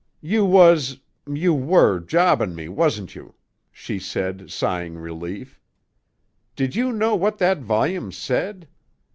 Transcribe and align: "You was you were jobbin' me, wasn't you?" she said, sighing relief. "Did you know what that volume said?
"You 0.21 0.45
was 0.45 0.99
you 1.27 1.53
were 1.53 1.99
jobbin' 1.99 2.55
me, 2.55 2.67
wasn't 2.67 3.13
you?" 3.13 3.35
she 3.71 3.99
said, 3.99 4.49
sighing 4.49 4.95
relief. 4.95 5.61
"Did 6.55 6.75
you 6.75 6.91
know 6.91 7.15
what 7.15 7.37
that 7.37 7.59
volume 7.59 8.11
said? 8.11 8.67